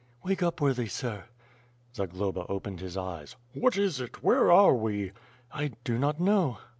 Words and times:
*'Wake 0.23 0.41
up, 0.41 0.59
worthy 0.59 0.87
sir." 0.87 1.25
Zagloba 1.93 2.47
opened 2.49 2.79
his 2.79 2.97
eyes. 2.97 3.35
"What 3.53 3.77
is 3.77 4.01
it? 4.01 4.23
Where 4.23 4.51
are 4.51 4.73
we?" 4.73 5.11
"I 5.51 5.73
do 5.83 5.99
not 5.99 6.19
know." 6.19 6.57